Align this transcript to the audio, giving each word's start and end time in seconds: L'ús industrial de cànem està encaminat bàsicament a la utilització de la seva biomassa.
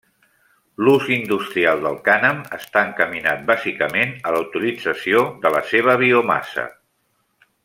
L'ús 0.85 1.03
industrial 1.17 1.83
de 1.87 1.91
cànem 2.07 2.41
està 2.57 2.83
encaminat 2.91 3.45
bàsicament 3.53 4.17
a 4.31 4.35
la 4.37 4.43
utilització 4.49 5.25
de 5.45 5.53
la 5.59 5.65
seva 5.75 5.97
biomassa. 6.05 6.69